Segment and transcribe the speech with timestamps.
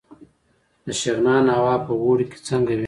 [0.85, 2.79] د شغنان هوا په اوړي کې څنګه وي؟